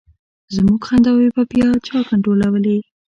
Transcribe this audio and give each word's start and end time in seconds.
زمونږ 0.55 0.81
خنداوې 0.87 1.27
به 1.35 1.43
بیا 1.51 1.67
چا 1.87 1.97
کنټرولولې. 2.09 2.77